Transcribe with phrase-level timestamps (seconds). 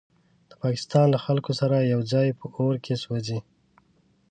[0.49, 3.39] د پاکستان له خلکو سره یوځای په اور کې سوځي.